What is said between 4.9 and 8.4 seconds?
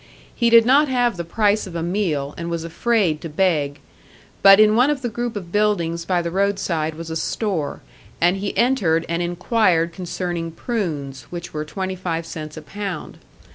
the group of buildings by the roadside was a store, and